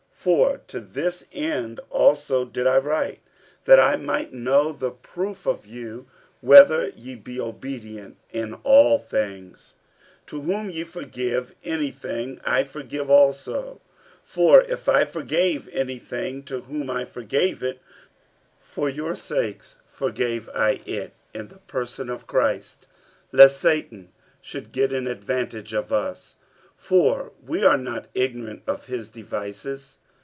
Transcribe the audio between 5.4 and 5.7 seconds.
of